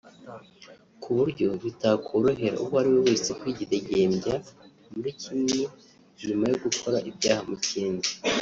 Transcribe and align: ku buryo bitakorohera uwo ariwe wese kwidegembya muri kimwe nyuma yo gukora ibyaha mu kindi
ku 1.01 1.09
buryo 1.17 1.47
bitakorohera 1.63 2.55
uwo 2.63 2.75
ariwe 2.79 2.99
wese 3.07 3.29
kwidegembya 3.39 4.35
muri 4.93 5.09
kimwe 5.21 5.59
nyuma 6.27 6.45
yo 6.51 6.57
gukora 6.65 6.97
ibyaha 7.09 7.41
mu 7.49 7.57
kindi 7.67 8.09